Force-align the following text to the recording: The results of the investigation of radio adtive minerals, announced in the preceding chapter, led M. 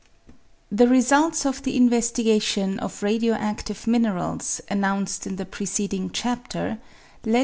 The 0.71 0.87
results 0.87 1.45
of 1.45 1.61
the 1.61 1.77
investigation 1.77 2.79
of 2.79 3.03
radio 3.03 3.35
adtive 3.35 3.85
minerals, 3.85 4.59
announced 4.67 5.27
in 5.27 5.35
the 5.35 5.45
preceding 5.45 6.09
chapter, 6.09 6.79
led 7.23 7.35
M. 7.35 7.39